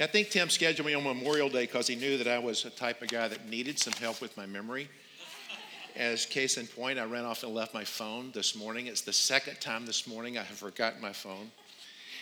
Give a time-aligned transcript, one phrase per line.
[0.00, 2.70] I think Tim scheduled me on Memorial Day because he knew that I was a
[2.70, 4.88] type of guy that needed some help with my memory.
[5.94, 8.86] As case in point, I ran off and left my phone this morning.
[8.86, 11.50] It's the second time this morning I have forgotten my phone.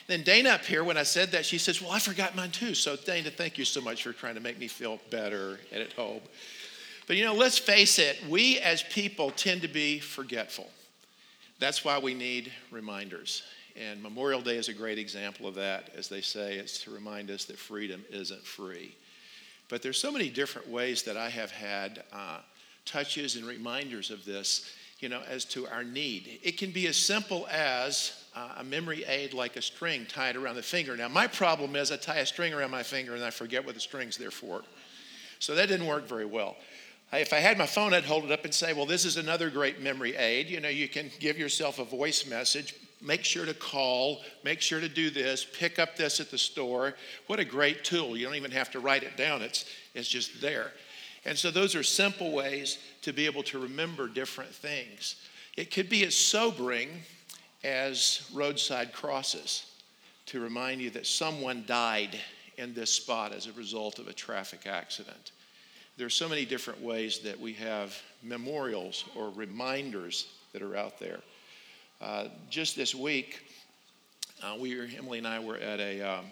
[0.09, 2.75] Then Dana up here, when I said that, she says, Well, I forgot mine too.
[2.75, 5.93] So, Dana, thank you so much for trying to make me feel better and at
[5.93, 6.21] home.
[7.07, 10.68] But you know, let's face it, we as people tend to be forgetful.
[11.61, 13.45] That's why we need reminders.
[13.77, 15.91] And Memorial Day is a great example of that.
[15.96, 18.95] As they say, it's to remind us that freedom isn't free.
[19.69, 22.38] But there's so many different ways that I have had uh,
[22.84, 26.41] touches and reminders of this, you know, as to our need.
[26.43, 30.57] It can be as simple as uh, a memory aid like a string tied around
[30.57, 30.96] the finger.
[30.96, 33.74] Now, my problem is I tie a string around my finger and I forget what
[33.74, 34.62] the string's there for.
[35.38, 36.57] So that didn't work very well.
[37.12, 39.51] If I had my phone, I'd hold it up and say, Well, this is another
[39.51, 40.48] great memory aid.
[40.48, 44.80] You know, you can give yourself a voice message, make sure to call, make sure
[44.80, 46.95] to do this, pick up this at the store.
[47.26, 48.16] What a great tool.
[48.16, 49.64] You don't even have to write it down, it's,
[49.95, 50.73] it's just there.
[51.24, 55.16] And so, those are simple ways to be able to remember different things.
[55.57, 56.88] It could be as sobering
[57.62, 59.66] as roadside crosses
[60.26, 62.18] to remind you that someone died
[62.57, 65.32] in this spot as a result of a traffic accident.
[65.97, 70.98] There are so many different ways that we have memorials or reminders that are out
[70.98, 71.20] there.
[72.00, 73.43] Uh, just this week,
[74.43, 76.25] uh, we Emily and I were at a um,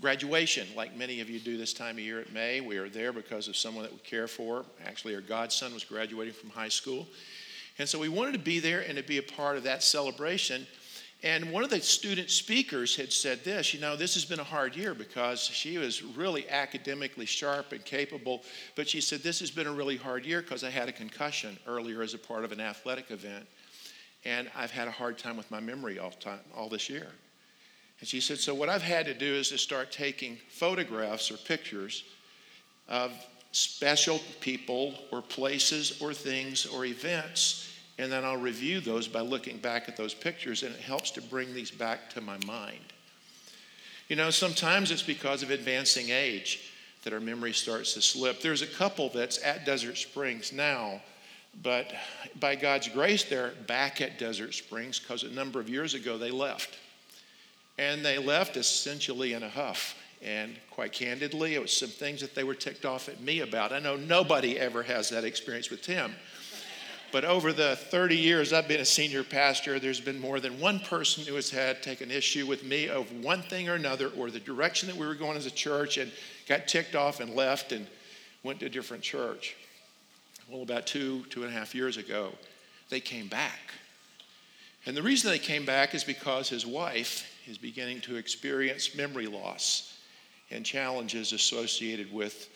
[0.00, 2.60] graduation, like many of you do this time of year at May.
[2.60, 4.64] We are there because of someone that we care for.
[4.84, 7.06] Actually, our godson was graduating from high school.
[7.78, 10.66] And so we wanted to be there and to be a part of that celebration.
[11.22, 14.44] And one of the student speakers had said this you know, this has been a
[14.44, 18.42] hard year because she was really academically sharp and capable.
[18.74, 21.56] But she said, this has been a really hard year because I had a concussion
[21.68, 23.46] earlier as a part of an athletic event.
[24.24, 27.08] And I've had a hard time with my memory all, time, all this year.
[28.00, 31.36] And she said, So what I've had to do is to start taking photographs or
[31.36, 32.04] pictures
[32.88, 33.12] of
[33.52, 37.68] special people or places or things or events.
[37.98, 41.22] And then I'll review those by looking back at those pictures, and it helps to
[41.22, 42.80] bring these back to my mind.
[44.08, 46.72] You know, sometimes it's because of advancing age
[47.04, 48.40] that our memory starts to slip.
[48.40, 51.00] There's a couple that's at Desert Springs now
[51.60, 51.92] but
[52.40, 56.30] by God's grace, they're back at Desert Springs because a number of years ago they
[56.30, 56.78] left.
[57.78, 59.96] And they left essentially in a huff.
[60.22, 63.72] And quite candidly, it was some things that they were ticked off at me about.
[63.72, 66.14] I know nobody ever has that experience with Tim.
[67.10, 70.80] But over the 30 years I've been a senior pastor, there's been more than one
[70.80, 74.40] person who has had taken issue with me of one thing or another, or the
[74.40, 76.10] direction that we were going as a church, and
[76.48, 77.86] got ticked off and left and
[78.42, 79.56] went to a different church
[80.52, 82.30] well, about two, two and a half years ago,
[82.90, 83.72] they came back.
[84.84, 89.26] And the reason they came back is because his wife is beginning to experience memory
[89.26, 89.98] loss
[90.50, 92.50] and challenges associated with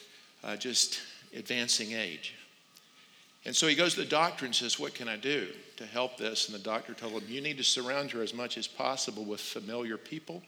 [0.44, 1.00] uh, just
[1.34, 2.34] advancing age.
[3.46, 6.18] And so he goes to the doctor and says, What can I do to help
[6.18, 6.48] this?
[6.48, 9.40] And the doctor told him, You need to surround her as much as possible with
[9.40, 10.42] familiar people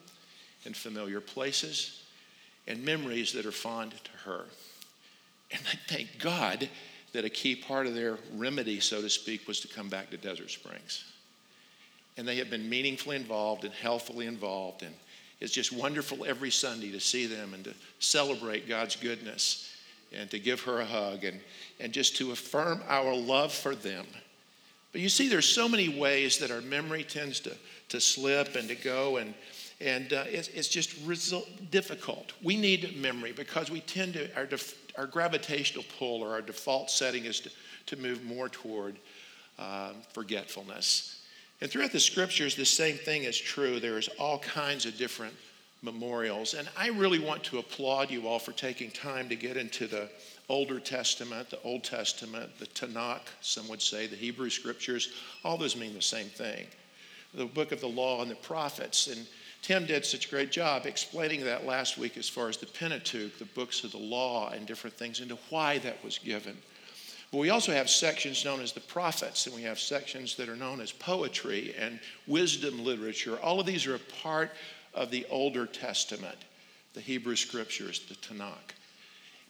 [0.66, 2.02] and familiar places
[2.66, 4.44] and memories that are fond to her.
[5.50, 6.68] And I thank God
[7.12, 10.16] that a key part of their remedy, so to speak, was to come back to
[10.16, 11.04] Desert Springs.
[12.16, 14.82] And they have been meaningfully involved and healthily involved.
[14.82, 14.94] And
[15.40, 19.72] it's just wonderful every Sunday to see them and to celebrate God's goodness
[20.12, 21.40] and to give her a hug and,
[21.80, 24.06] and just to affirm our love for them.
[24.92, 27.54] But you see, there's so many ways that our memory tends to,
[27.90, 29.34] to slip and to go, and,
[29.80, 32.32] and uh, it's, it's just result, difficult.
[32.42, 36.90] We need memory because we tend to, our def, our gravitational pull or our default
[36.90, 37.50] setting is to,
[37.86, 38.96] to move more toward
[39.58, 41.22] uh, forgetfulness.
[41.60, 43.80] And throughout the scriptures, the same thing is true.
[43.80, 45.34] There's all kinds of different
[45.82, 46.54] memorials.
[46.54, 50.08] And I really want to applaud you all for taking time to get into the
[50.48, 55.12] Older Testament, the Old Testament, the Tanakh, some would say, the Hebrew scriptures.
[55.44, 56.66] All those mean the same thing.
[57.34, 59.08] The book of the law and the prophets.
[59.08, 59.26] And
[59.62, 63.38] Tim did such a great job explaining that last week as far as the Pentateuch,
[63.38, 66.56] the books of the law, and different things, and why that was given.
[67.30, 70.56] But we also have sections known as the prophets, and we have sections that are
[70.56, 73.38] known as poetry and wisdom literature.
[73.40, 74.52] All of these are a part
[74.94, 76.38] of the Older Testament,
[76.94, 78.74] the Hebrew Scriptures, the Tanakh.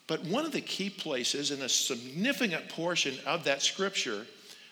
[0.09, 4.27] But one of the key places and a significant portion of that Scripture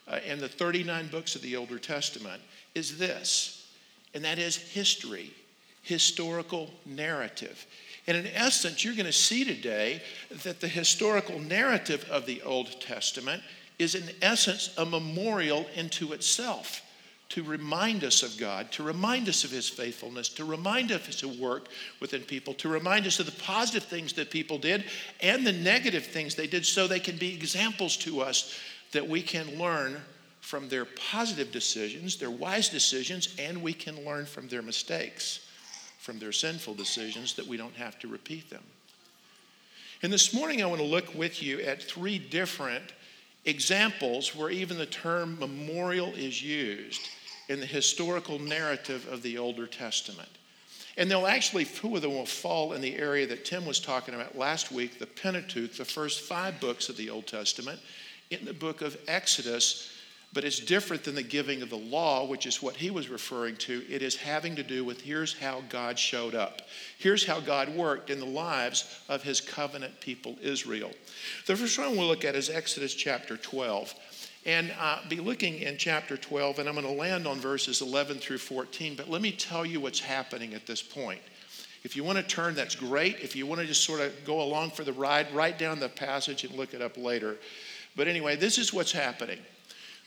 [0.08, 2.42] uh, in the 39 books of the Older Testament
[2.74, 3.55] is this
[4.16, 5.30] and that is history,
[5.82, 7.66] historical narrative.
[8.06, 10.00] And in essence, you're going to see today
[10.42, 13.42] that the historical narrative of the Old Testament
[13.78, 16.80] is, in essence, a memorial into itself
[17.28, 21.06] to remind us of God, to remind us of His faithfulness, to remind us of
[21.20, 21.68] His work
[22.00, 24.86] within people, to remind us of the positive things that people did
[25.20, 28.58] and the negative things they did so they can be examples to us
[28.92, 30.00] that we can learn
[30.46, 35.40] from their positive decisions, their wise decisions, and we can learn from their mistakes,
[35.98, 38.62] from their sinful decisions, that we don't have to repeat them.
[40.04, 42.92] And this morning, I want to look with you at three different
[43.44, 47.08] examples where even the term memorial is used
[47.48, 50.30] in the historical narrative of the Older Testament.
[50.96, 54.14] And they'll actually, two of them will fall in the area that Tim was talking
[54.14, 57.80] about last week the Pentateuch, the first five books of the Old Testament.
[58.30, 59.95] In the book of Exodus,
[60.36, 63.56] but it's different than the giving of the law, which is what he was referring
[63.56, 63.82] to.
[63.88, 66.60] It is having to do with here's how God showed up.
[66.98, 70.90] Here's how God worked in the lives of his covenant people, Israel.
[71.46, 73.94] The first one we'll look at is Exodus chapter 12.
[74.44, 78.18] And uh, be looking in chapter 12, and I'm going to land on verses 11
[78.18, 78.94] through 14.
[78.94, 81.22] But let me tell you what's happening at this point.
[81.82, 83.20] If you want to turn, that's great.
[83.20, 85.88] If you want to just sort of go along for the ride, write down the
[85.88, 87.36] passage and look it up later.
[87.96, 89.38] But anyway, this is what's happening.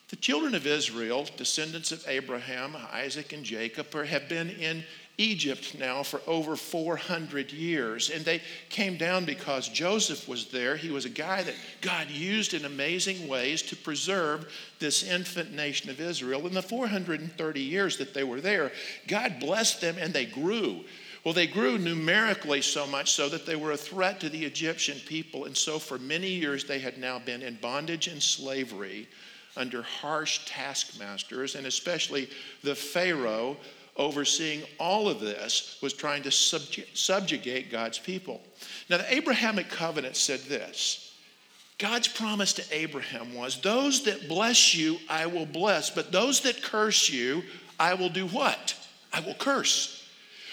[0.09, 4.83] The children of Israel, descendants of Abraham, Isaac, and Jacob, have been in
[5.19, 8.09] Egypt now for over 400 years.
[8.09, 10.75] And they came down because Joseph was there.
[10.77, 15.91] He was a guy that God used in amazing ways to preserve this infant nation
[15.91, 16.47] of Israel.
[16.47, 18.71] In the 430 years that they were there,
[19.07, 20.85] God blessed them and they grew.
[21.23, 24.97] Well, they grew numerically so much so that they were a threat to the Egyptian
[25.06, 25.45] people.
[25.45, 29.07] And so for many years, they had now been in bondage and slavery
[29.57, 32.29] under harsh taskmasters, and especially
[32.63, 33.57] the Pharaoh
[33.97, 38.41] overseeing all of this was trying to subjugate God's people.
[38.89, 41.13] Now, the Abrahamic covenant said this
[41.77, 46.61] God's promise to Abraham was, Those that bless you, I will bless, but those that
[46.61, 47.43] curse you,
[47.79, 48.75] I will do what?
[49.13, 49.95] I will curse.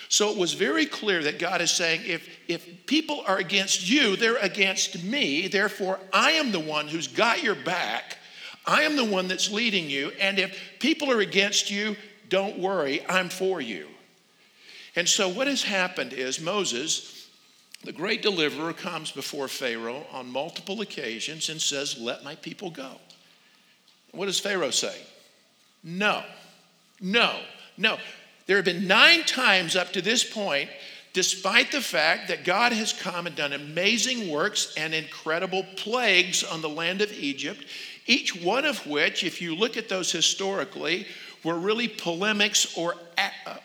[0.08, 4.14] So it was very clear that God is saying, if, if people are against you,
[4.14, 5.48] they're against me.
[5.48, 8.18] Therefore, I am the one who's got your back
[8.66, 10.10] I am the one that's leading you.
[10.20, 11.96] And if people are against you,
[12.28, 13.86] don't worry, I'm for you.
[14.96, 17.28] And so, what has happened is Moses,
[17.84, 22.92] the great deliverer, comes before Pharaoh on multiple occasions and says, Let my people go.
[24.12, 24.96] What does Pharaoh say?
[25.84, 26.24] No,
[27.00, 27.38] no,
[27.76, 27.98] no.
[28.46, 30.70] There have been nine times up to this point,
[31.12, 36.62] despite the fact that God has come and done amazing works and incredible plagues on
[36.62, 37.64] the land of Egypt
[38.06, 41.06] each one of which, if you look at those historically,
[41.42, 42.94] were really polemics or,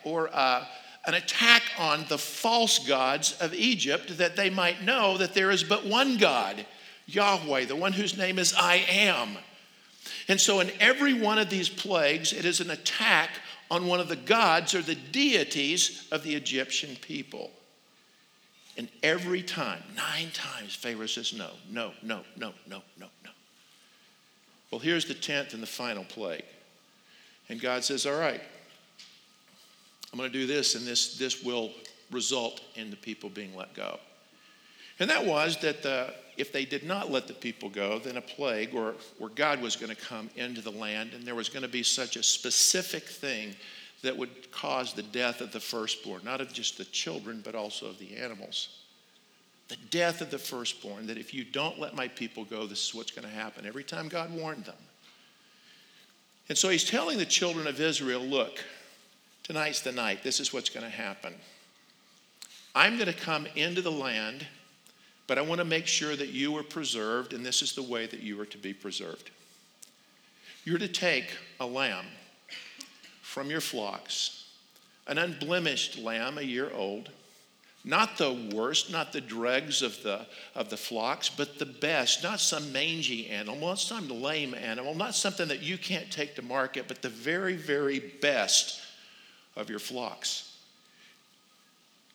[0.04, 0.64] or uh,
[1.06, 5.64] an attack on the false gods of Egypt that they might know that there is
[5.64, 6.64] but one God,
[7.06, 9.36] Yahweh, the one whose name is I am.
[10.28, 13.30] And so, in every one of these plagues, it is an attack
[13.70, 17.50] on one of the gods or the deities of the Egyptian people.
[18.76, 23.30] And every time, nine times, Pharaoh says, No, no, no, no, no, no, no.
[24.72, 26.44] Well, here's the tenth and the final plague.
[27.50, 28.40] And God says, All right,
[30.12, 31.70] I'm going to do this, and this, this will
[32.10, 34.00] result in the people being let go.
[34.98, 38.22] And that was that the, if they did not let the people go, then a
[38.22, 41.62] plague or, or God was going to come into the land, and there was going
[41.62, 43.54] to be such a specific thing
[44.02, 47.86] that would cause the death of the firstborn, not of just the children, but also
[47.86, 48.81] of the animals
[49.72, 52.94] the death of the firstborn, that if you don't let my people go, this is
[52.94, 53.64] what's going to happen.
[53.64, 54.76] Every time God warned them.
[56.50, 58.62] And so he's telling the children of Israel look,
[59.42, 60.22] tonight's the night.
[60.22, 61.32] This is what's going to happen.
[62.74, 64.46] I'm going to come into the land,
[65.26, 68.04] but I want to make sure that you are preserved, and this is the way
[68.04, 69.30] that you are to be preserved.
[70.66, 72.04] You're to take a lamb
[73.22, 74.50] from your flocks,
[75.06, 77.08] an unblemished lamb, a year old
[77.84, 82.22] not the worst, not the dregs of the, of the flocks, but the best.
[82.22, 86.42] Not some mangy animal, not some lame animal, not something that you can't take to
[86.42, 88.80] market, but the very, very best
[89.56, 90.56] of your flocks.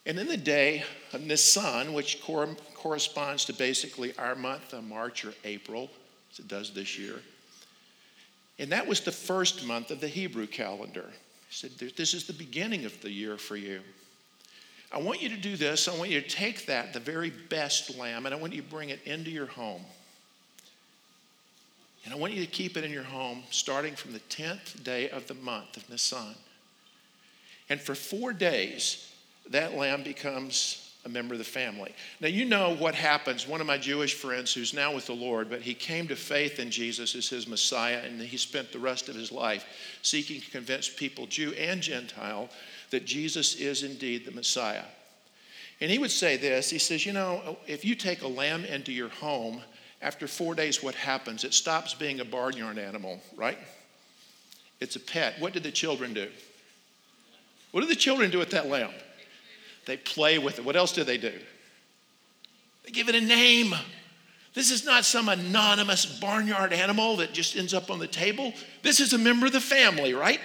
[0.06, 5.26] And in the day of Nisan, which cor- corresponds to basically our month of March
[5.26, 5.90] or April,
[6.32, 7.20] as it does this year,
[8.58, 11.06] and that was the first month of the Hebrew calendar.
[11.50, 13.82] He said, This is the beginning of the year for you.
[14.92, 15.88] I want you to do this.
[15.88, 18.68] I want you to take that, the very best lamb, and I want you to
[18.68, 19.82] bring it into your home.
[22.06, 25.10] And I want you to keep it in your home starting from the 10th day
[25.10, 26.36] of the month of Nisan.
[27.70, 29.12] And for four days,
[29.50, 31.94] that lamb becomes a member of the family.
[32.20, 33.48] Now, you know what happens.
[33.48, 36.60] One of my Jewish friends, who's now with the Lord, but he came to faith
[36.60, 39.66] in Jesus as his Messiah, and he spent the rest of his life
[40.02, 42.50] seeking to convince people, Jew and Gentile,
[42.92, 44.86] that Jesus is indeed the Messiah.
[45.80, 48.92] And he would say this He says, You know, if you take a lamb into
[48.92, 49.62] your home,
[50.02, 51.44] after four days, what happens?
[51.44, 53.58] It stops being a barnyard animal, right?
[54.80, 55.36] It's a pet.
[55.40, 56.30] What did the children do?
[57.72, 58.92] What do the children do with that lamb?
[59.86, 60.66] They play with it.
[60.66, 61.34] What else do they do?
[62.84, 63.74] They give it a name.
[64.54, 68.54] This is not some anonymous barnyard animal that just ends up on the table.
[68.82, 70.40] This is a member of the family, right?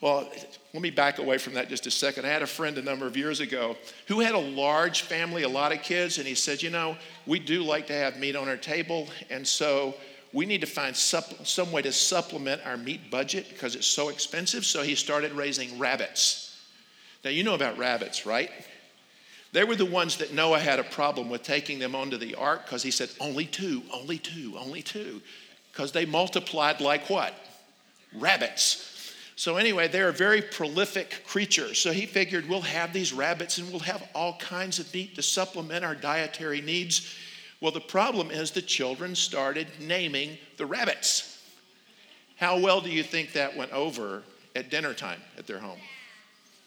[0.00, 0.30] Well,
[0.72, 2.24] let me back away from that just a second.
[2.24, 3.76] I had a friend a number of years ago
[4.06, 7.38] who had a large family, a lot of kids, and he said, You know, we
[7.38, 9.94] do like to have meat on our table, and so
[10.32, 14.64] we need to find some way to supplement our meat budget because it's so expensive.
[14.64, 16.56] So he started raising rabbits.
[17.24, 18.50] Now, you know about rabbits, right?
[19.52, 22.64] They were the ones that Noah had a problem with taking them onto the ark
[22.64, 25.20] because he said, Only two, only two, only two.
[25.72, 27.34] Because they multiplied like what?
[28.14, 28.89] Rabbits.
[29.40, 31.72] So, anyway, they're a very prolific creature.
[31.72, 35.22] So, he figured we'll have these rabbits and we'll have all kinds of meat to
[35.22, 37.10] supplement our dietary needs.
[37.58, 41.42] Well, the problem is the children started naming the rabbits.
[42.36, 45.80] How well do you think that went over at dinner time at their home?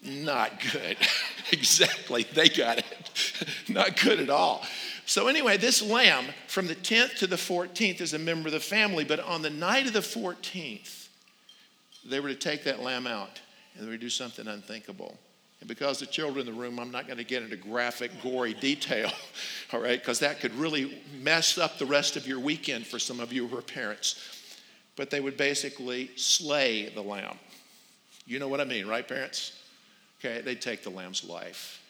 [0.01, 0.98] Not good.
[1.51, 2.86] exactly, they got it.
[3.70, 4.65] Not good at all.
[5.06, 8.60] So, anyway, this lamb from the 10th to the 14th is a member of the
[8.60, 11.02] family, but on the night of the 14th,
[12.05, 13.41] they were to take that lamb out
[13.75, 15.17] and they would do something unthinkable.
[15.60, 18.53] And because the children in the room, I'm not going to get into graphic, gory
[18.53, 19.10] detail,
[19.74, 23.19] all right, because that could really mess up the rest of your weekend for some
[23.19, 24.19] of you who are parents.
[24.95, 27.38] But they would basically slay the lamb.
[28.25, 29.63] You know what I mean, right, parents?
[30.19, 31.81] Okay, they'd take the lamb's life.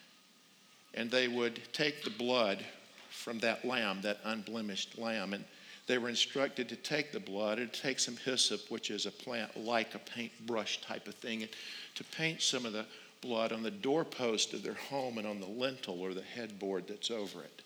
[0.94, 2.64] And they would take the blood
[3.10, 5.44] from that lamb, that unblemished lamb, and
[5.88, 9.58] they were instructed to take the blood and take some hyssop, which is a plant
[9.58, 11.52] like a paintbrush type of thing, and
[11.96, 12.86] to paint some of the
[13.22, 17.12] blood on the doorpost of their home and on the lintel or the headboard that's
[17.12, 17.62] over it.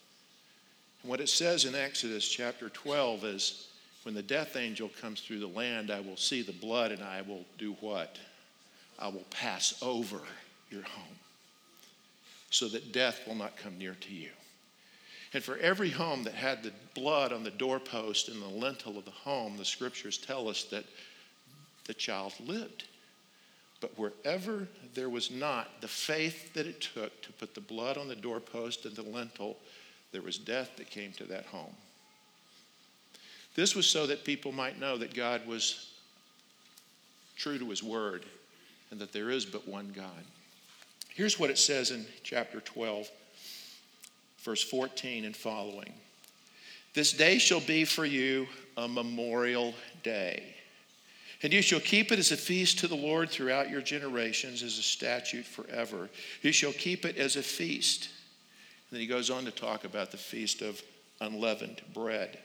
[1.02, 3.68] And what it says in Exodus chapter 12 is
[4.02, 7.22] when the death angel comes through the land, I will see the blood and I
[7.22, 8.18] will do what?
[8.98, 10.20] I will pass over
[10.70, 11.16] your home
[12.50, 14.30] so that death will not come near to you.
[15.34, 19.04] And for every home that had the blood on the doorpost and the lintel of
[19.04, 20.84] the home, the scriptures tell us that
[21.86, 22.84] the child lived.
[23.80, 28.08] But wherever there was not the faith that it took to put the blood on
[28.08, 29.56] the doorpost and the lintel,
[30.12, 31.74] there was death that came to that home.
[33.54, 35.92] This was so that people might know that God was
[37.36, 38.24] true to his word
[38.90, 40.24] and that there is but one God.
[41.14, 43.08] Here's what it says in chapter 12
[44.42, 45.92] verse 14 and following.
[46.94, 50.54] This day shall be for you a memorial day.
[51.42, 54.78] And you shall keep it as a feast to the Lord throughout your generations, as
[54.78, 56.08] a statute forever.
[56.42, 58.08] You shall keep it as a feast.
[58.90, 60.82] And then he goes on to talk about the feast of
[61.20, 62.38] unleavened bread.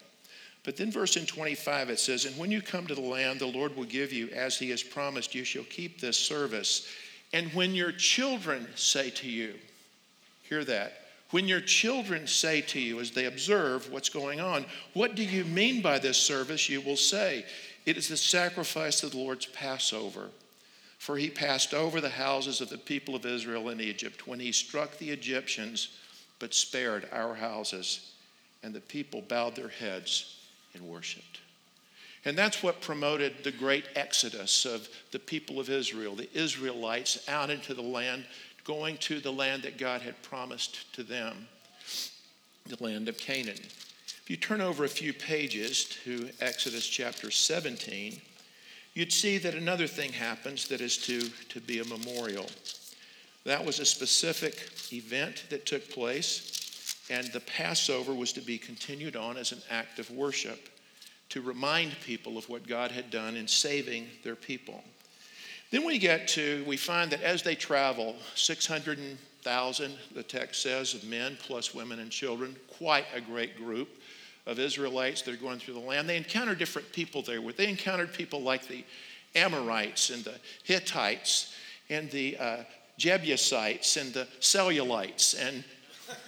[0.64, 3.48] But then, verse in 25, it says, And when you come to the land the
[3.48, 6.88] Lord will give you, as he has promised, you shall keep this service.
[7.34, 9.56] And when your children say to you,
[10.44, 10.94] Hear that,
[11.34, 15.44] when your children say to you as they observe what's going on, What do you
[15.46, 16.70] mean by this service?
[16.70, 17.44] you will say,
[17.88, 20.30] It is the sacrifice of the Lord's Passover.
[21.00, 24.52] For he passed over the houses of the people of Israel in Egypt when he
[24.52, 25.98] struck the Egyptians,
[26.38, 28.12] but spared our houses.
[28.62, 30.38] And the people bowed their heads
[30.76, 31.40] and worshiped.
[32.26, 37.50] And that's what promoted the great exodus of the people of Israel, the Israelites out
[37.50, 38.24] into the land
[38.64, 41.48] going to the land that God had promised to them,
[42.66, 43.60] the land of Canaan.
[43.60, 48.22] If you turn over a few pages to Exodus chapter 17,
[48.94, 52.48] you'd see that another thing happens that is to, to be a memorial.
[53.46, 59.18] That was a specific event that took place, and the Passover was to be continued
[59.18, 60.70] on as an act of worship
[61.30, 64.84] to remind people of what God had done in saving their people.
[65.74, 71.04] Then we get to, we find that as they travel, 600,000, the text says, of
[71.04, 73.90] men plus women and children, quite a great group
[74.46, 76.08] of Israelites that are going through the land.
[76.08, 77.42] They encounter different people there.
[77.42, 78.84] They encountered people like the
[79.34, 81.56] Amorites and the Hittites
[81.90, 82.58] and the uh,
[83.00, 85.64] Jebusites and the Cellulites and,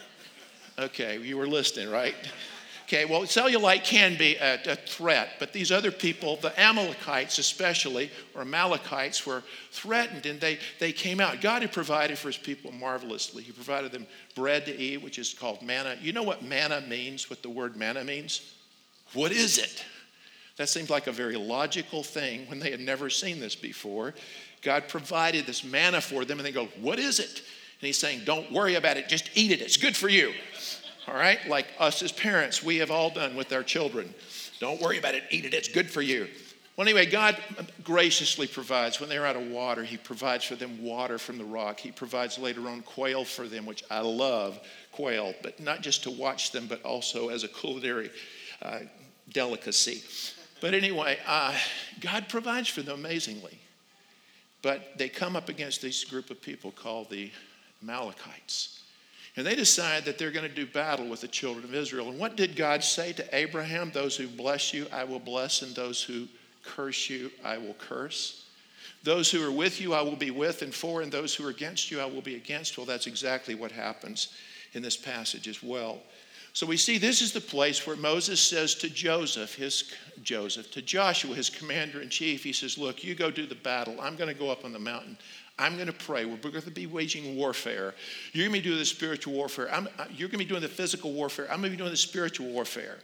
[0.79, 2.15] okay, you were listening, right?
[2.95, 8.09] Okay, well, cellulite can be a, a, threat, but these other people, the Amalekites especially,
[8.33, 11.41] or Amalekites, were threatened and they, they came out.
[11.41, 13.43] God had provided for his people marvelously.
[13.43, 15.97] He provided them bread to eat, which is called manna.
[16.01, 18.53] You know what manna means, what the word manna means?
[19.13, 19.83] What is it?
[20.55, 24.13] That seemed like a very logical thing when they had never seen this before.
[24.61, 27.39] God provided this manna for them, and they go, What is it?
[27.39, 29.59] And he's saying, Don't worry about it, just eat it.
[29.59, 30.31] It's good for you.
[31.07, 31.39] All right?
[31.47, 34.13] Like us as parents, we have all done with our children.
[34.59, 35.53] Don't worry about it, eat it.
[35.53, 36.27] It's good for you.
[36.75, 37.37] Well, anyway, God
[37.85, 38.99] graciously provides.
[38.99, 41.79] When they're out of water, He provides for them water from the rock.
[41.79, 44.59] He provides later on quail for them, which I love
[44.91, 48.09] quail, but not just to watch them, but also as a culinary
[48.61, 48.79] uh,
[49.31, 50.03] delicacy.
[50.59, 51.55] But anyway, uh,
[52.01, 53.57] God provides for them amazingly.
[54.61, 57.31] But they come up against this group of people called the
[57.83, 58.81] Amalekites.
[59.37, 62.09] And they decide that they're going to do battle with the children of Israel.
[62.09, 63.91] And what did God say to Abraham?
[63.91, 66.27] Those who bless you, I will bless, and those who
[66.63, 68.45] curse you, I will curse.
[69.03, 71.51] Those who are with you, I will be with and for, and those who are
[71.51, 72.77] against you, I will be against.
[72.77, 74.29] Well, that's exactly what happens
[74.73, 75.99] in this passage as well.
[76.53, 79.91] So we see this is the place where Moses says to Joseph, his
[80.23, 83.99] Joseph, to Joshua, his commander in chief, he says, Look, you go do the battle.
[83.99, 85.17] I'm going to go up on the mountain.
[85.57, 86.25] I'm going to pray.
[86.25, 87.93] We're going to be waging warfare.
[88.33, 89.73] You're going to be doing the spiritual warfare.
[89.73, 91.45] I'm, uh, you're going to be doing the physical warfare.
[91.45, 92.97] I'm going to be doing the spiritual warfare.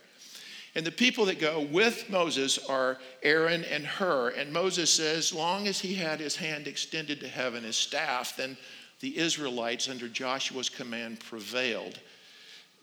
[0.75, 4.29] And the people that go with Moses are Aaron and Hur.
[4.29, 8.35] And Moses says, as long as he had his hand extended to heaven, his staff,
[8.37, 8.57] then
[8.99, 11.99] the Israelites under Joshua's command prevailed.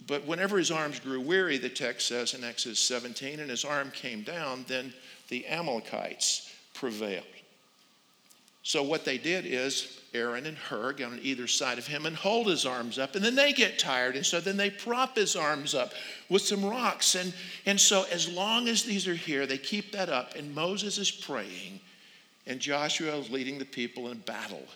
[0.06, 3.90] But whenever his arms grew weary, the text says in Exodus 17, and his arm
[3.90, 4.92] came down, then
[5.28, 7.24] the Amalekites prevailed.
[8.68, 12.14] So what they did is Aaron and Hur get on either side of him and
[12.14, 15.36] hold his arms up, and then they get tired, and so then they prop his
[15.36, 15.94] arms up
[16.28, 17.14] with some rocks.
[17.14, 17.32] And,
[17.64, 21.10] and so as long as these are here, they keep that up, and Moses is
[21.10, 21.80] praying,
[22.46, 24.66] and Joshua is leading the people in battle,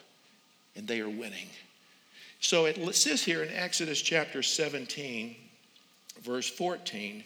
[0.74, 1.50] and they are winning.
[2.40, 5.36] So it says here in Exodus chapter 17,
[6.22, 7.24] verse 14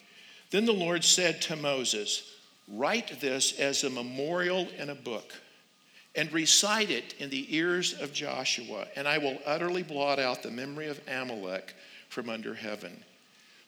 [0.50, 2.28] Then the Lord said to Moses,
[2.66, 5.32] Write this as a memorial in a book
[6.16, 10.50] and recite it in the ears of Joshua, and I will utterly blot out the
[10.50, 11.74] memory of Amalek
[12.08, 13.04] from under heaven.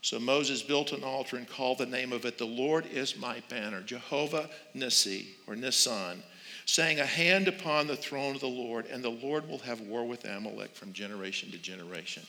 [0.01, 3.43] So Moses built an altar and called the name of it, The Lord is my
[3.49, 6.23] banner, Jehovah Nissi, or Nissan
[6.69, 10.05] saying, A hand upon the throne of the Lord, and the Lord will have war
[10.05, 12.23] with Amalek from generation to generation.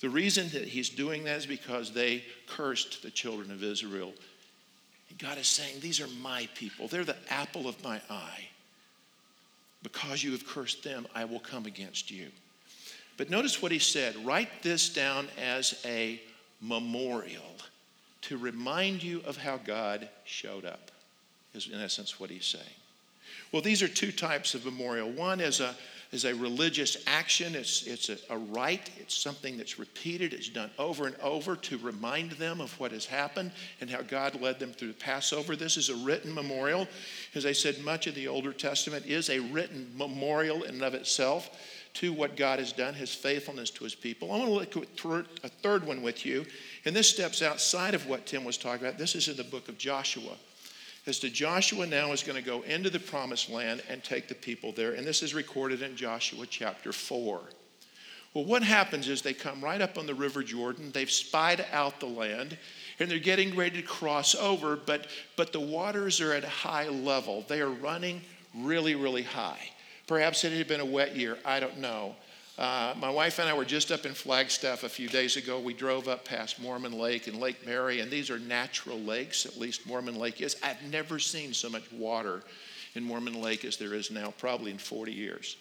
[0.00, 4.12] The reason that he's doing that is because they cursed the children of Israel.
[5.18, 6.88] God is saying, These are my people.
[6.88, 8.48] They're the apple of my eye.
[9.82, 12.28] Because you have cursed them, I will come against you.
[13.16, 16.20] But notice what he said write this down as a
[16.60, 17.42] memorial
[18.22, 20.90] to remind you of how God showed up,
[21.54, 22.64] is in essence what he's saying.
[23.52, 25.10] Well, these are two types of memorial.
[25.10, 25.74] One is a,
[26.12, 30.70] is a religious action, it's, it's a, a rite, it's something that's repeated, it's done
[30.78, 34.72] over and over to remind them of what has happened and how God led them
[34.72, 35.54] through the Passover.
[35.54, 36.88] This is a written memorial.
[37.34, 40.94] As I said, much of the Older Testament is a written memorial in and of
[40.94, 41.50] itself
[41.92, 44.32] to what God has done, his faithfulness to his people.
[44.32, 46.46] I want to look at a third one with you,
[46.84, 48.98] and this steps outside of what Tim was talking about.
[48.98, 50.36] This is in the book of Joshua
[51.06, 54.34] as to Joshua now is going to go into the promised land and take the
[54.34, 54.92] people there.
[54.92, 57.40] And this is recorded in Joshua chapter 4.
[58.34, 61.98] Well, what happens is they come right up on the River Jordan, they've spied out
[61.98, 62.56] the land,
[63.00, 66.88] and they're getting ready to cross over, but, but the waters are at a high
[66.88, 67.44] level.
[67.48, 68.20] They are running
[68.54, 69.70] really, really high.
[70.06, 72.14] Perhaps it had been a wet year, I don't know.
[72.60, 75.58] Uh, my wife and I were just up in Flagstaff a few days ago.
[75.58, 79.56] We drove up past Mormon Lake and Lake Mary, and these are natural lakes, at
[79.56, 80.56] least Mormon Lake is.
[80.62, 82.42] I've never seen so much water
[82.94, 85.56] in Mormon Lake as there is now, probably in 40 years.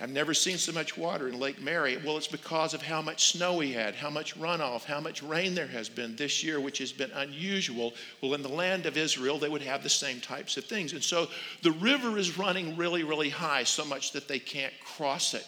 [0.00, 1.98] I've never seen so much water in Lake Mary.
[1.98, 5.54] Well, it's because of how much snow we had, how much runoff, how much rain
[5.54, 7.92] there has been this year, which has been unusual.
[8.22, 10.94] Well, in the land of Israel, they would have the same types of things.
[10.94, 11.28] And so
[11.60, 15.46] the river is running really, really high, so much that they can't cross it.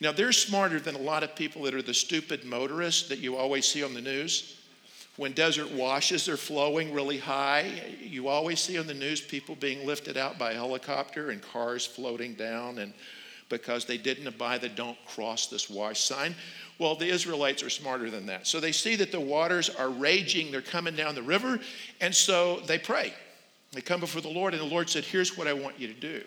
[0.00, 3.36] Now, they're smarter than a lot of people that are the stupid motorists that you
[3.36, 4.56] always see on the news.
[5.16, 9.86] When desert washes are flowing really high, you always see on the news people being
[9.86, 12.94] lifted out by helicopter and cars floating down and
[13.50, 16.34] because they didn't buy the don't cross this wash sign.
[16.78, 18.46] Well, the Israelites are smarter than that.
[18.46, 21.60] So they see that the waters are raging, they're coming down the river,
[22.00, 23.12] and so they pray.
[23.72, 25.94] They come before the Lord, and the Lord said, Here's what I want you to
[25.94, 26.22] do.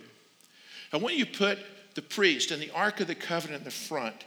[0.92, 1.58] I want you to put
[1.96, 4.26] the priest and the Ark of the Covenant in the front.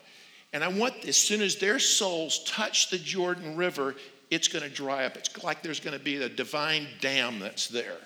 [0.53, 3.97] And I want, as soon as their soles touch the Jordan River,
[4.31, 5.17] it's going to dry up.
[5.17, 7.99] It's like there's going to be a divine dam that's there.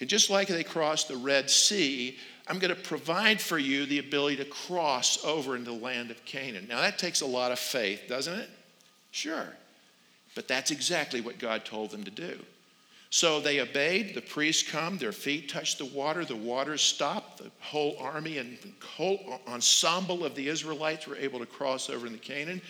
[0.00, 3.98] And just like they crossed the Red Sea, I'm going to provide for you the
[3.98, 6.66] ability to cross over into the land of Canaan.
[6.68, 8.50] Now, that takes a lot of faith, doesn't it?
[9.10, 9.46] Sure.
[10.34, 12.38] But that's exactly what God told them to do.
[13.16, 14.14] So they obeyed.
[14.14, 17.38] The priests come, their feet touch the water, the waters stop.
[17.38, 22.18] The whole army and whole ensemble of the Israelites were able to cross over into
[22.18, 22.60] Canaan.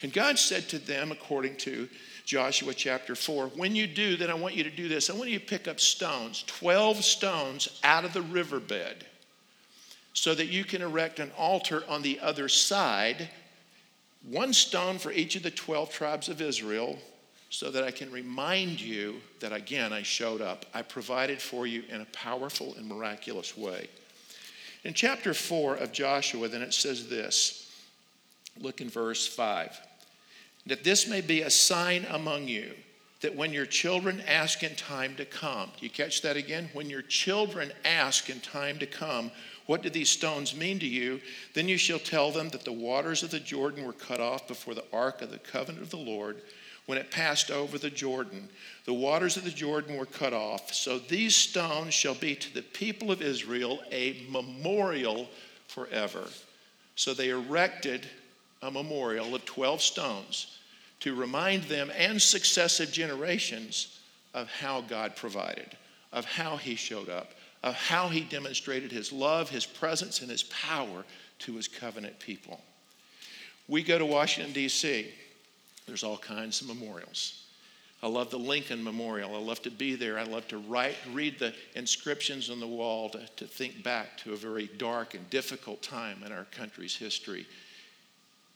[0.00, 1.86] And God said to them, according to
[2.24, 5.10] Joshua chapter 4, when you do, then I want you to do this.
[5.10, 9.04] I want you to pick up stones, 12 stones out of the riverbed
[10.14, 13.28] so that you can erect an altar on the other side,
[14.26, 16.98] one stone for each of the 12 tribes of Israel,
[17.50, 20.64] so that I can remind you that again I showed up.
[20.72, 23.88] I provided for you in a powerful and miraculous way.
[24.84, 27.66] In chapter 4 of Joshua, then it says this
[28.58, 29.78] look in verse 5
[30.66, 32.72] that this may be a sign among you
[33.20, 36.70] that when your children ask in time to come, do you catch that again?
[36.72, 39.30] When your children ask in time to come,
[39.66, 41.20] what do these stones mean to you?
[41.54, 44.74] Then you shall tell them that the waters of the Jordan were cut off before
[44.74, 46.40] the ark of the covenant of the Lord
[46.90, 48.48] when it passed over the Jordan.
[48.84, 50.74] The waters of the Jordan were cut off.
[50.74, 55.28] So these stones shall be to the people of Israel a memorial
[55.68, 56.24] forever.
[56.96, 58.08] So they erected
[58.60, 60.58] a memorial of 12 stones
[60.98, 64.00] to remind them and successive generations
[64.34, 65.68] of how God provided,
[66.12, 70.42] of how He showed up, of how he demonstrated his love, his presence, and his
[70.44, 71.04] power
[71.40, 72.60] to his covenant people.
[73.68, 75.12] We go to Washington, D.C.,
[75.86, 77.44] there's all kinds of memorials.
[78.02, 79.34] I love the Lincoln Memorial.
[79.34, 80.18] I love to be there.
[80.18, 84.32] I love to write, read the inscriptions on the wall to, to think back to
[84.32, 87.46] a very dark and difficult time in our country's history.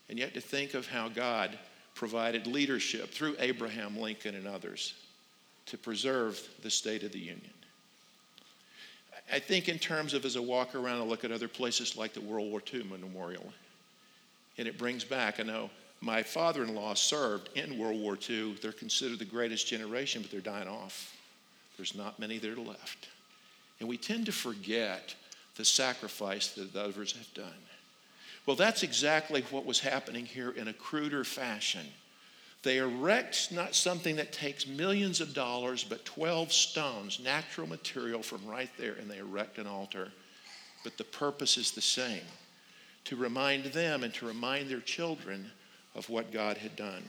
[0.09, 1.59] And yet to think of how God
[1.95, 4.95] provided leadership through Abraham Lincoln and others
[5.67, 7.51] to preserve the State of the Union.
[9.33, 12.13] I think in terms of as I walk around and look at other places like
[12.13, 13.45] the World War II Memorial,
[14.59, 15.71] and it brings back, I know
[16.05, 18.55] my father in law served in World War II.
[18.61, 21.17] They're considered the greatest generation, but they're dying off.
[21.77, 23.09] There's not many there left.
[23.81, 25.15] And we tend to forget
[25.57, 27.47] the sacrifice that others have done.
[28.47, 31.87] Well, that's exactly what was happening here in a cruder fashion.
[32.63, 38.47] They erect not something that takes millions of dollars, but 12 stones, natural material from
[38.47, 40.09] right there, and they erect an altar.
[40.83, 42.23] But the purpose is the same
[43.05, 45.51] to remind them and to remind their children
[45.95, 47.03] of what God had done.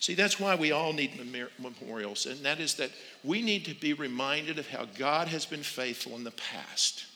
[0.00, 1.18] See, that's why we all need
[1.58, 2.90] memorials, and that is that
[3.22, 7.06] we need to be reminded of how God has been faithful in the past.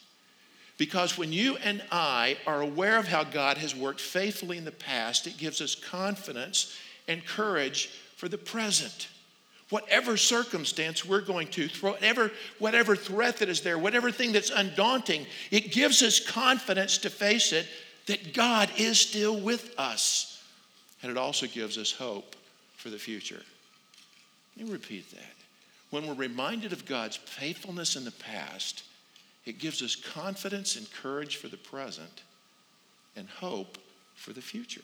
[0.79, 4.71] Because when you and I are aware of how God has worked faithfully in the
[4.71, 6.77] past, it gives us confidence
[7.09, 9.09] and courage for the present.
[9.71, 15.27] Whatever circumstance we're going to, whatever, whatever threat that is there, whatever thing that's undaunting,
[15.51, 17.67] it gives us confidence to face it
[18.07, 20.38] that God is still with us.
[21.03, 22.35] And it also gives us hope
[22.77, 23.43] for the future.
[24.57, 25.35] Let me repeat that.
[25.91, 28.83] When we're reminded of God's faithfulness in the past,
[29.47, 32.23] it gives us confidence and courage for the present
[33.17, 33.79] and hope
[34.15, 34.83] for the future.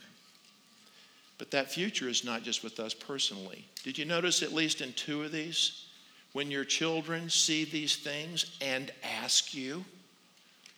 [1.37, 3.65] But that future is not just with us personally.
[3.83, 5.87] Did you notice, at least in two of these,
[6.33, 9.85] when your children see these things and ask you?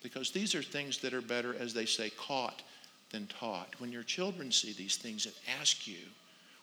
[0.03, 2.63] Because these are things that are better, as they say, caught
[3.11, 3.73] than taught.
[3.79, 5.99] When your children see these things and ask you,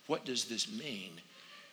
[0.06, 1.12] what does this mean?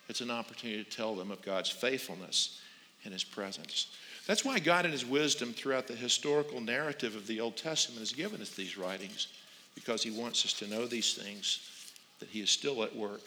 [0.08, 2.60] It's an opportunity to tell them of God's faithfulness
[3.04, 3.88] and His presence.
[4.26, 8.12] That's why God, in His wisdom, throughout the historical narrative of the Old Testament, has
[8.12, 9.28] given us these writings,
[9.74, 13.22] because He wants us to know these things that He is still at work.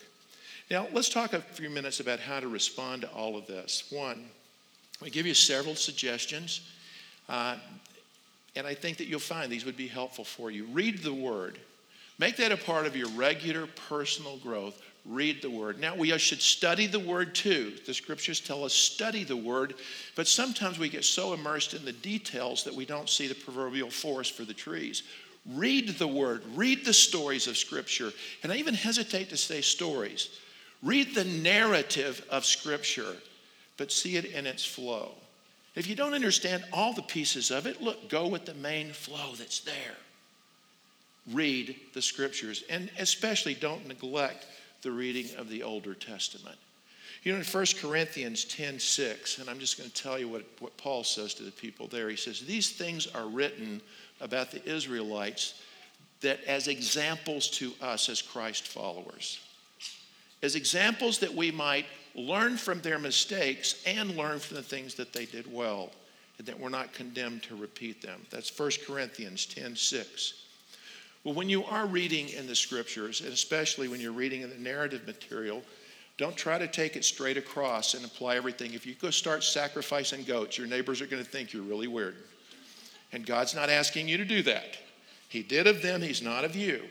[0.72, 3.86] Now, let's talk a few minutes about how to respond to all of this.
[3.92, 4.26] One,
[5.04, 6.62] I give you several suggestions,
[7.30, 7.58] uh,
[8.56, 10.66] and I think that you'll find these would be helpful for you.
[10.66, 11.60] Read the Word.
[12.18, 14.82] Make that a part of your regular personal growth.
[15.06, 15.80] Read the Word.
[15.80, 17.74] Now, we should study the Word too.
[17.86, 19.76] The scriptures tell us study the Word,
[20.16, 23.90] but sometimes we get so immersed in the details that we don't see the proverbial
[23.90, 25.04] forest for the trees.
[25.54, 28.12] Read the word, read the stories of Scripture.
[28.42, 30.30] And I even hesitate to say stories.
[30.82, 33.16] Read the narrative of Scripture,
[33.78, 35.14] but see it in its flow.
[35.76, 39.34] If you don't understand all the pieces of it, look, go with the main flow
[39.38, 39.98] that's there.
[41.32, 44.48] Read the Scriptures, and especially don't neglect
[44.84, 46.58] the reading of the Older Testament.
[47.24, 50.46] You know, in 1 Corinthians 10 6, and I'm just going to tell you what,
[50.60, 52.08] what Paul says to the people there.
[52.10, 53.82] He says, These things are written
[54.22, 55.62] about the Israelites
[56.22, 59.40] that as examples to us as Christ followers.
[60.44, 61.86] as examples that we might
[62.16, 65.92] learn from their mistakes and learn from the things that they did well,
[66.38, 68.26] and that we're not condemned to repeat them.
[68.30, 70.34] That's 1 Corinthians 10 6.
[71.24, 74.58] Well, when you are reading in the scriptures, and especially when you're reading in the
[74.58, 75.64] narrative material,
[76.18, 78.74] don't try to take it straight across and apply everything.
[78.74, 82.16] If you go start sacrificing goats, your neighbors are going to think you're really weird.
[83.12, 84.78] And God's not asking you to do that.
[85.28, 86.84] He did of them, He's not of you.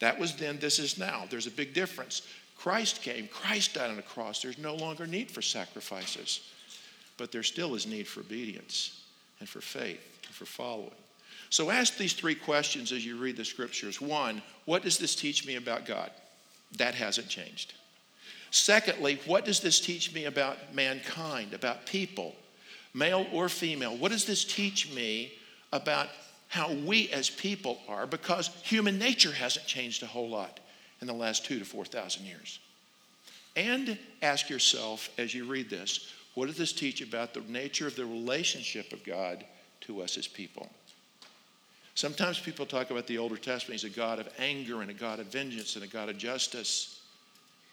[0.00, 1.24] That was then, this is now.
[1.28, 2.22] There's a big difference.
[2.58, 4.42] Christ came, Christ died on the cross.
[4.42, 6.40] There's no longer need for sacrifices,
[7.16, 9.02] but there still is need for obedience
[9.40, 10.90] and for faith and for following.
[11.50, 14.00] So ask these three questions as you read the scriptures.
[14.00, 16.10] One, what does this teach me about God?
[16.78, 17.74] That hasn't changed.
[18.50, 22.34] Secondly, what does this teach me about mankind, about people,
[22.94, 23.96] male or female?
[23.96, 25.34] What does this teach me
[25.72, 26.08] about
[26.48, 28.06] how we as people are?
[28.06, 30.60] Because human nature hasn't changed a whole lot
[31.00, 32.58] in the last two to 4,000 years.
[33.54, 37.96] And ask yourself as you read this, what does this teach about the nature of
[37.96, 39.44] the relationship of God
[39.82, 40.70] to us as people?
[41.94, 43.80] Sometimes people talk about the Older Testament.
[43.80, 47.00] He's a God of anger and a God of vengeance and a God of justice.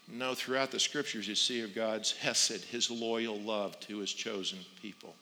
[0.10, 4.60] No, throughout the scriptures, you see of God's Hesed, his loyal love to his chosen
[4.82, 5.14] people.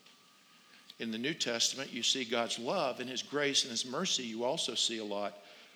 [0.99, 4.21] In the New Testament, you see God's love and his grace and his mercy.
[4.21, 5.33] You also see a lot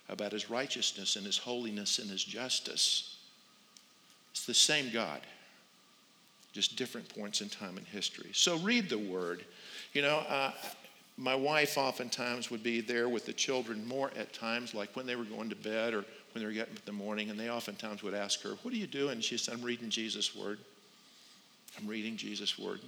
[0.10, 3.18] about his righteousness and his holiness and his justice.
[4.32, 5.22] It's the same God,
[6.54, 8.30] just different points in time and history.
[8.34, 9.46] So read the word.
[9.94, 10.52] You know, uh,
[11.18, 15.16] my wife oftentimes would be there with the children more at times, like when they
[15.16, 17.50] were going to bed or when they were getting up in the morning, and they
[17.50, 19.22] oftentimes would ask her, What are you doing?
[19.22, 20.60] She said, I'm reading Jesus' word.
[21.80, 22.82] I'm reading Jesus' word.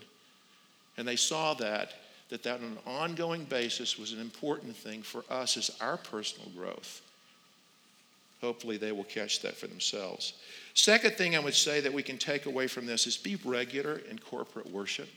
[0.97, 1.93] And they saw that,
[2.29, 6.49] that that on an ongoing basis was an important thing for us as our personal
[6.49, 7.01] growth.
[8.41, 10.33] Hopefully, they will catch that for themselves.
[10.73, 14.01] Second thing I would say that we can take away from this is be regular
[14.09, 15.09] in corporate worship.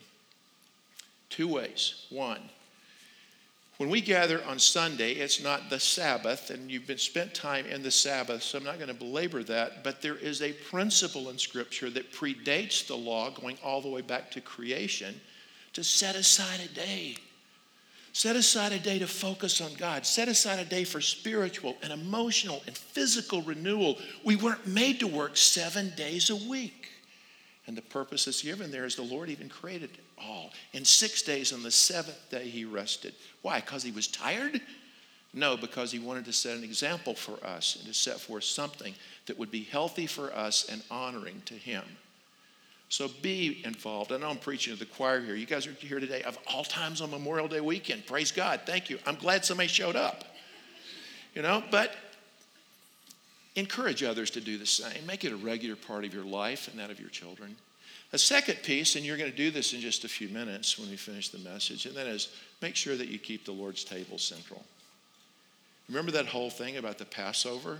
[1.28, 2.06] Two ways.
[2.10, 2.40] One,
[3.80, 7.82] when we gather on Sunday, it's not the Sabbath, and you've been spent time in
[7.82, 11.38] the Sabbath, so I'm not going to belabor that, but there is a principle in
[11.38, 15.18] Scripture that predates the law, going all the way back to creation,
[15.72, 17.16] to set aside a day.
[18.12, 20.04] Set aside a day to focus on God.
[20.04, 23.98] Set aside a day for spiritual and emotional and physical renewal.
[24.24, 26.88] We weren't made to work seven days a week.
[27.66, 30.50] And the purpose is given there is the Lord even created all.
[30.72, 33.14] In six days, on the seventh day, he rested.
[33.42, 33.60] Why?
[33.60, 34.60] Because he was tired?
[35.32, 38.92] No, because he wanted to set an example for us and to set forth something
[39.26, 41.84] that would be healthy for us and honoring to him.
[42.90, 44.10] So be involved.
[44.10, 45.36] I know I'm preaching to the choir here.
[45.36, 48.04] You guys are here today of all times on Memorial Day weekend.
[48.04, 48.62] Praise God.
[48.66, 48.98] Thank you.
[49.06, 50.24] I'm glad somebody showed up.
[51.32, 51.94] You know, but
[53.54, 55.06] encourage others to do the same.
[55.06, 57.54] Make it a regular part of your life and that of your children.
[58.12, 60.90] A second piece, and you're going to do this in just a few minutes when
[60.90, 64.18] we finish the message, and that is make sure that you keep the Lord's table
[64.18, 64.64] central.
[65.88, 67.78] Remember that whole thing about the Passover?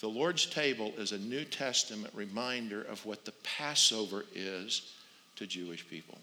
[0.00, 4.94] The Lord's table is a New Testament reminder of what the Passover is
[5.36, 6.18] to Jewish people.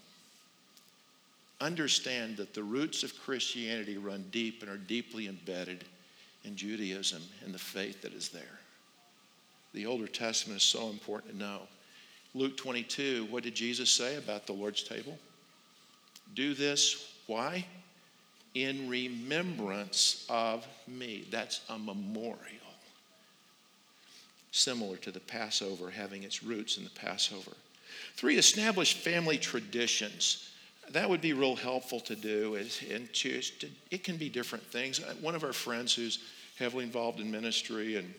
[1.60, 5.84] Understand that the roots of Christianity run deep and are deeply embedded
[6.44, 8.58] in Judaism and the faith that is there.
[9.74, 11.60] The Older Testament is so important to know.
[12.34, 15.18] Luke 22, what did Jesus say about the Lord's table?
[16.34, 17.66] Do this, why?
[18.54, 21.26] In remembrance of me.
[21.30, 22.65] That's a memorial.
[24.52, 27.52] Similar to the Passover, having its roots in the Passover.
[28.14, 30.50] Three, establish family traditions.
[30.90, 32.54] That would be real helpful to do.
[32.54, 33.42] is, And to,
[33.90, 35.00] it can be different things.
[35.20, 36.20] One of our friends who's
[36.58, 38.12] heavily involved in ministry and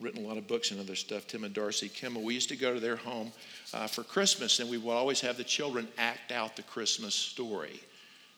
[0.00, 2.22] written a lot of books and other stuff, Tim and Darcy Kimmel.
[2.22, 3.32] We used to go to their home
[3.72, 7.80] uh, for Christmas, and we would always have the children act out the Christmas story.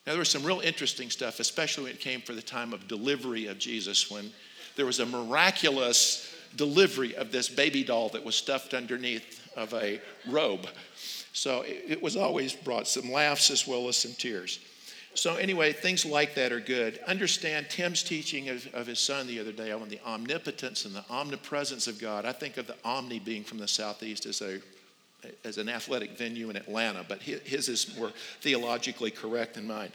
[0.07, 2.89] Now, there was some real interesting stuff, especially when it came for the time of
[2.89, 4.31] delivery of Jesus, when
[4.77, 10.01] there was a miraculous delivery of this baby doll that was stuffed underneath of a
[10.29, 10.67] robe.
[11.33, 14.59] So it, was always brought some laughs as well as some tears.
[15.15, 17.01] So, anyway, things like that are good.
[17.07, 21.05] Understand Tim's teaching of, of, his son the other day on the omnipotence and the
[21.11, 22.25] omnipresence of God.
[22.25, 24.61] I think of the Omni being from the southeast as, a,
[25.45, 29.91] as an athletic venue in Atlanta, but his is more theologically correct than mine.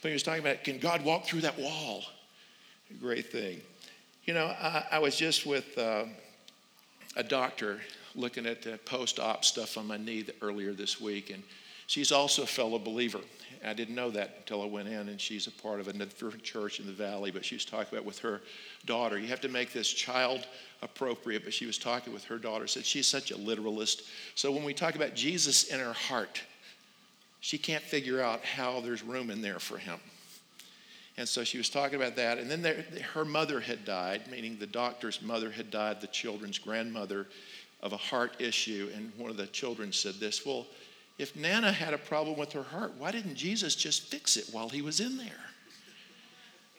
[0.00, 2.04] But he was talking about can God walk through that wall?
[3.00, 3.60] Great thing.
[4.28, 6.04] You know, I, I was just with uh,
[7.16, 7.80] a doctor
[8.14, 11.42] looking at the post op stuff on my knee earlier this week, and
[11.88, 13.20] She's also a fellow believer.
[13.64, 16.42] I didn't know that until I went in, and she's a part of a different
[16.42, 17.30] church in the valley.
[17.30, 18.42] But she was talking about with her
[18.84, 19.18] daughter.
[19.18, 20.46] You have to make this child
[20.82, 21.44] appropriate.
[21.44, 22.66] But she was talking with her daughter.
[22.66, 24.02] Said she's such a literalist.
[24.34, 26.42] So when we talk about Jesus in her heart,
[27.40, 29.98] she can't figure out how there's room in there for him.
[31.18, 32.38] And so she was talking about that.
[32.38, 36.60] And then there, her mother had died, meaning the doctor's mother had died, the children's
[36.60, 37.26] grandmother,
[37.82, 38.88] of a heart issue.
[38.94, 40.68] And one of the children said this Well,
[41.18, 44.68] if Nana had a problem with her heart, why didn't Jesus just fix it while
[44.68, 45.44] he was in there?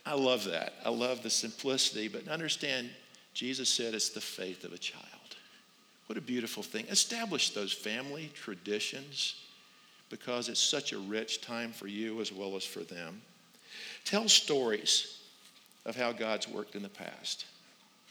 [0.05, 0.73] I love that.
[0.85, 2.89] I love the simplicity, but understand
[3.33, 5.03] Jesus said it's the faith of a child.
[6.07, 6.85] What a beautiful thing.
[6.89, 9.35] Establish those family traditions
[10.09, 13.21] because it's such a rich time for you as well as for them.
[14.05, 15.19] Tell stories
[15.85, 17.45] of how God's worked in the past.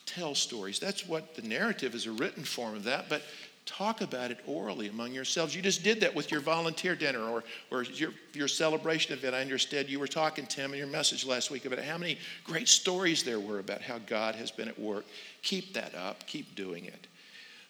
[0.06, 0.78] Tell stories.
[0.78, 3.22] That's what the narrative is a written form of that, but
[3.66, 5.54] talk about it orally among yourselves.
[5.54, 9.34] You just did that with your volunteer dinner or, or your, your celebration event.
[9.34, 12.68] I understood you were talking, Tim, in your message last week about how many great
[12.68, 15.04] stories there were about how God has been at work.
[15.42, 17.06] Keep that up, keep doing it.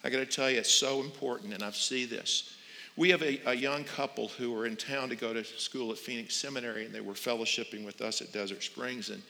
[0.05, 2.55] I got to tell you, it's so important, and I see this.
[2.99, 5.99] We have a, a, young couple who were in town to go to school at
[5.99, 9.11] Phoenix Seminary, and they were fellowshipping with us at Desert Springs.
[9.11, 9.23] And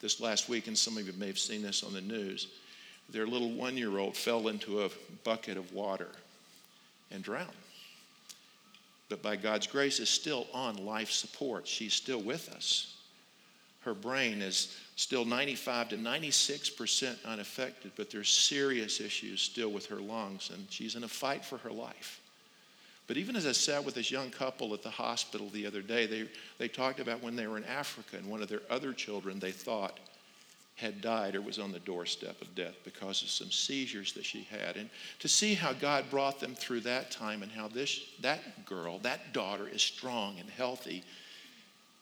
[0.00, 2.46] this last week, and some of you may have seen this on the news,
[3.10, 4.90] their little one year old fell into a
[5.24, 6.10] bucket of water
[7.10, 7.48] and drowned.
[9.08, 11.66] But by God's grace, is still on life support.
[11.66, 12.94] She's still with us.
[13.80, 20.00] Her brain is still 95 to 96% unaffected, but there's serious issues still with her
[20.00, 22.20] lungs, and she's in a fight for her life.
[23.08, 26.06] But even as I sat with this young couple at the hospital the other day,
[26.06, 29.38] they, they talked about when they were in Africa and one of their other children
[29.38, 29.98] they thought
[30.76, 34.42] had died or was on the doorstep of death because of some seizures that she
[34.42, 34.76] had.
[34.76, 34.90] And
[35.20, 39.32] to see how God brought them through that time and how this, that girl, that
[39.32, 41.02] daughter, is strong and healthy,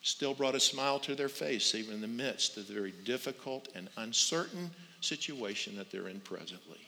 [0.02, 3.68] still brought a smile to their face, even in the midst of the very difficult
[3.76, 6.80] and uncertain situation that they're in presently.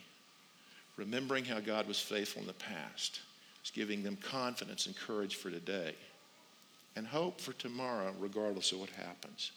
[0.96, 3.20] Remembering how God was faithful in the past
[3.68, 5.92] it's giving them confidence and courage for today
[6.96, 9.52] and hope for tomorrow, regardless of what happens.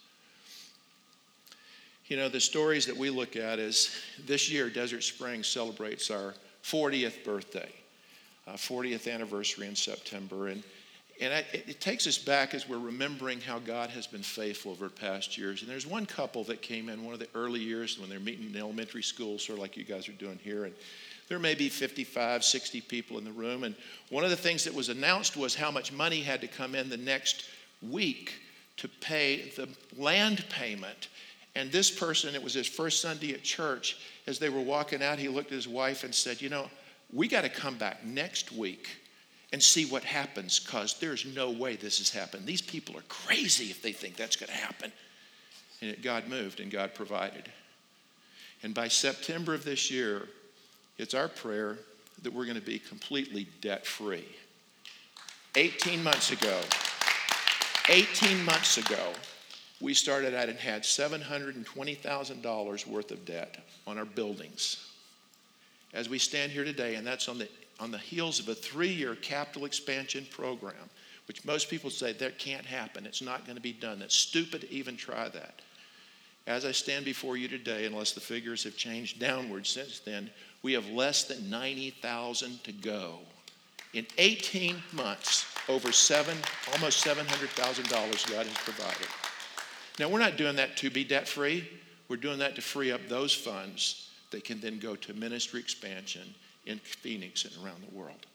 [2.07, 3.95] You know, the stories that we look at is
[4.25, 7.69] this year, Desert Springs celebrates our 40th birthday,
[8.47, 10.49] uh, 40th anniversary in September.
[10.49, 10.61] And,
[11.21, 14.89] and it, it takes us back as we're remembering how God has been faithful over
[14.89, 15.61] past years.
[15.61, 18.49] And there's one couple that came in one of the early years when they're meeting
[18.53, 20.65] in elementary school, sort of like you guys are doing here.
[20.65, 20.73] And
[21.31, 23.63] there may be 55, 60 people in the room.
[23.63, 23.73] And
[24.09, 26.89] one of the things that was announced was how much money had to come in
[26.89, 27.45] the next
[27.81, 28.33] week
[28.75, 31.07] to pay the land payment.
[31.55, 33.95] And this person, it was his first Sunday at church,
[34.27, 36.69] as they were walking out, he looked at his wife and said, You know,
[37.13, 38.89] we got to come back next week
[39.53, 42.45] and see what happens because there's no way this has happened.
[42.45, 44.91] These people are crazy if they think that's going to happen.
[45.81, 47.49] And God moved and God provided.
[48.63, 50.27] And by September of this year,
[51.01, 51.79] it's our prayer
[52.21, 54.27] that we're going to be completely debt free.
[55.55, 56.61] 18 months ago,
[57.89, 59.11] 18 months ago,
[59.81, 64.91] we started out and had $720,000 worth of debt on our buildings.
[65.91, 68.93] As we stand here today, and that's on the, on the heels of a three
[68.93, 70.91] year capital expansion program,
[71.27, 73.07] which most people say that can't happen.
[73.07, 73.97] It's not going to be done.
[73.97, 75.61] That's stupid to even try that.
[76.47, 80.31] As I stand before you today, unless the figures have changed downward since then,
[80.63, 83.19] we have less than 90,000 to go.
[83.93, 86.37] In 18 months, over seven,
[86.73, 89.07] almost $700,000 God has provided.
[89.99, 91.67] Now, we're not doing that to be debt free.
[92.07, 96.33] We're doing that to free up those funds that can then go to ministry expansion
[96.65, 98.25] in Phoenix and around the world.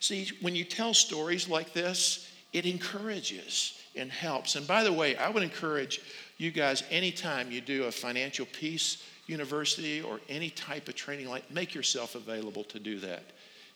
[0.00, 4.56] See, when you tell stories like this, it encourages and helps.
[4.56, 6.00] And by the way, I would encourage
[6.38, 11.48] you guys anytime you do a financial peace university or any type of training like
[11.50, 13.22] make yourself available to do that.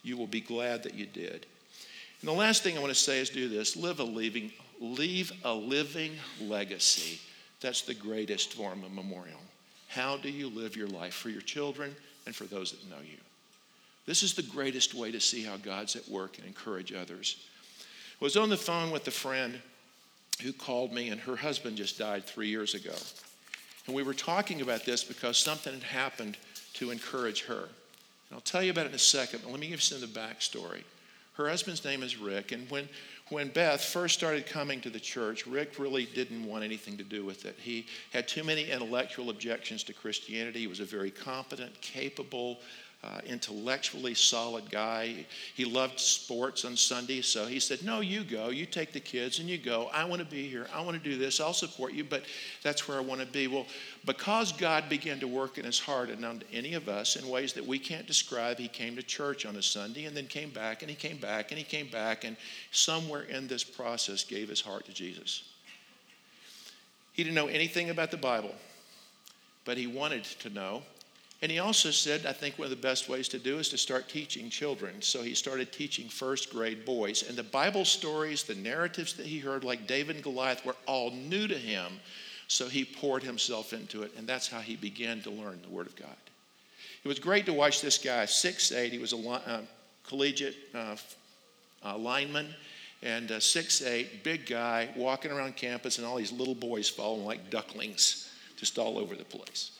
[0.03, 1.47] You will be glad that you did.
[2.21, 5.33] And the last thing i want to say is do this live a living leave
[5.45, 7.21] a living legacy.
[7.61, 9.38] That's the greatest form of memorial.
[9.87, 11.15] How do you live your life?
[11.15, 11.95] For your children
[12.27, 13.19] and for those that know you.
[14.07, 17.37] This is the greatest way to see how god's at work and encourage others.
[18.21, 19.61] I was on the phone with a friend
[20.43, 22.95] who called me and her husband just died three years ago
[23.87, 26.37] and we were talking about this because something had happened
[26.75, 27.62] to encourage her.
[27.62, 30.03] And I'll tell you about it in a second, but let me give you some
[30.03, 30.83] of the backstory.
[31.35, 32.88] Her husband's name is Rick, and when,
[33.31, 37.25] when Beth first started coming to the church, Rick really didn't want anything to do
[37.25, 37.57] with it.
[37.59, 40.61] He had too many intellectual objections to Christianity.
[40.61, 42.59] He was a very competent, capable,
[43.05, 45.27] uh, intellectually solid guy.
[45.55, 48.50] He loved sports on Sunday, so he said, No, you go.
[48.50, 49.90] You take the kids and you go.
[49.92, 50.69] I want to be here.
[50.73, 51.40] I want to do this.
[51.40, 52.23] I'll support you, but
[52.63, 53.48] that's where I want to be.
[53.48, 53.67] Well,
[54.05, 57.53] because God began to work in his heart and on any of us in ways
[57.55, 60.83] that we can't describe, he came to church on a Sunday and then came back
[60.83, 62.37] and he came back and he came back and
[62.71, 65.42] somewhere in this process gave his heart to Jesus.
[67.13, 68.55] He didn't know anything about the Bible,
[69.65, 70.83] but he wanted to know.
[71.43, 73.79] And he also said, I think one of the best ways to do is to
[73.79, 75.03] start teaching children.
[75.03, 77.29] So he started teaching first grade boys.
[77.29, 81.11] And the Bible stories, the narratives that he heard, like David and Goliath, were all
[81.11, 81.99] new to him.
[82.47, 84.13] So he poured himself into it.
[84.17, 86.15] And that's how he began to learn the Word of God.
[87.03, 88.93] It was great to watch this guy, six eight.
[88.93, 89.63] He was a uh,
[90.07, 90.95] collegiate uh,
[91.85, 92.55] uh, lineman
[93.03, 97.25] and uh, six eight, big guy, walking around campus, and all these little boys following
[97.25, 99.73] like ducklings, just all over the place.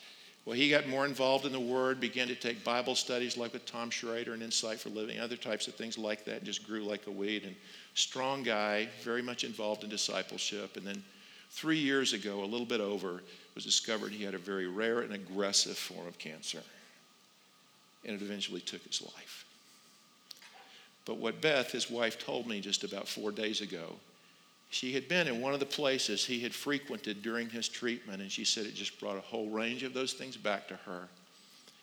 [0.45, 3.65] Well, he got more involved in the Word, began to take Bible studies like with
[3.65, 7.07] Tom Schrader and Insight for Living, other types of things like that, just grew like
[7.07, 7.45] a weed.
[7.45, 7.55] And
[7.95, 10.77] strong guy, very much involved in discipleship.
[10.77, 11.03] And then
[11.51, 13.23] three years ago, a little bit over,
[13.55, 16.63] was discovered he had a very rare and aggressive form of cancer.
[18.05, 19.45] And it eventually took his life.
[21.05, 23.95] But what Beth, his wife, told me just about four days ago
[24.73, 28.33] she had been in one of the places he had frequented during his treatment, and
[28.33, 31.09] she said it just brought a whole range of those things back to her.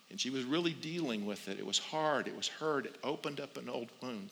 [0.09, 1.59] And she was really dealing with it.
[1.59, 4.31] It was hard, it was hurt, it opened up an old wound.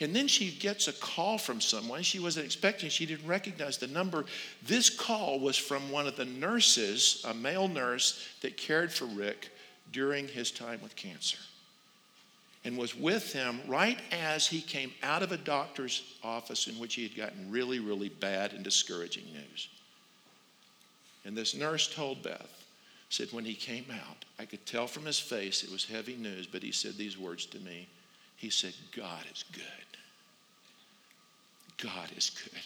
[0.00, 2.90] And then she gets a call from someone she wasn't expecting.
[2.90, 4.26] She didn't recognize the number.
[4.66, 9.48] This call was from one of the nurses, a male nurse that cared for Rick
[9.92, 11.38] during his time with cancer
[12.64, 16.94] and was with him right as he came out of a doctor's office in which
[16.94, 19.68] he had gotten really, really bad and discouraging news.
[21.24, 22.64] And this nurse told Beth,
[23.08, 26.46] said, when he came out, I could tell from his face it was heavy news,
[26.46, 27.86] but he said these words to me.
[28.36, 29.62] He said, God is good.
[31.82, 32.62] God is good.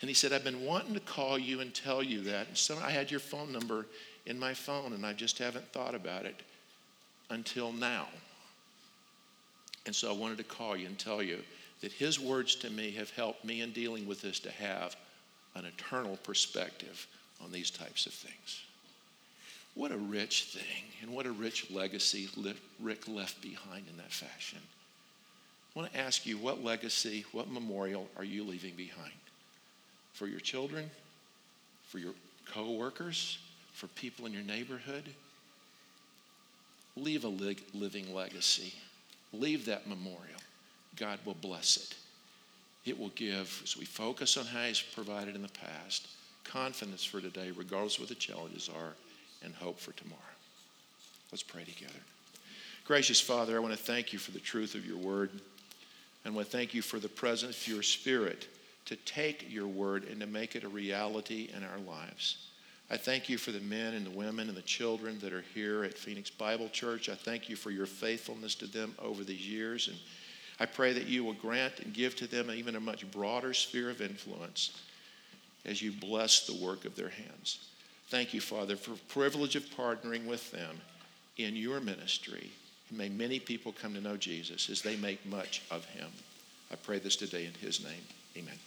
[0.00, 2.48] And he said, I've been wanting to call you and tell you that.
[2.48, 3.86] And so I had your phone number
[4.26, 6.42] in my phone, and I just haven't thought about it
[7.30, 8.08] until now.
[9.86, 11.38] And so I wanted to call you and tell you
[11.80, 14.96] that his words to me have helped me in dealing with this to have
[15.54, 17.06] an eternal perspective
[17.42, 18.62] on these types of things.
[19.74, 22.28] What a rich thing and what a rich legacy
[22.80, 24.58] Rick left behind in that fashion.
[25.74, 29.12] I want to ask you what legacy, what memorial are you leaving behind?
[30.14, 30.90] For your children,
[31.86, 32.14] for your
[32.50, 33.38] co workers,
[33.74, 35.04] for people in your neighborhood?
[36.96, 38.72] Leave a living legacy
[39.32, 40.40] leave that memorial.
[40.96, 41.96] God will bless it.
[42.88, 46.08] It will give, as we focus on how He's provided in the past,
[46.44, 48.94] confidence for today, regardless of what the challenges are,
[49.42, 50.20] and hope for tomorrow.
[51.32, 52.00] Let's pray together.
[52.86, 55.30] Gracious Father, I want to thank you for the truth of your word.
[56.24, 58.48] And I want to thank you for the presence of your spirit
[58.86, 62.48] to take your word and to make it a reality in our lives.
[62.88, 65.82] I thank you for the men and the women and the children that are here
[65.82, 67.08] at Phoenix Bible Church.
[67.08, 69.88] I thank you for your faithfulness to them over these years.
[69.88, 69.96] And
[70.60, 73.90] I pray that you will grant and give to them even a much broader sphere
[73.90, 74.80] of influence
[75.64, 77.68] as you bless the work of their hands.
[78.08, 80.80] Thank you, Father, for the privilege of partnering with them
[81.38, 82.52] in your ministry.
[82.88, 86.08] And may many people come to know Jesus as they make much of him.
[86.70, 88.02] I pray this today in his name.
[88.36, 88.58] Amen.